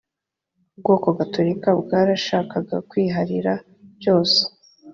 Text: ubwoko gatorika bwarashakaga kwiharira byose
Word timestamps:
ubwoko 0.75 1.07
gatorika 1.19 1.69
bwarashakaga 1.81 2.75
kwiharira 2.89 3.53
byose 3.97 4.39